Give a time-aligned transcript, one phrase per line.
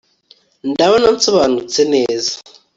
[0.69, 2.33] ndabona nsobanutse neza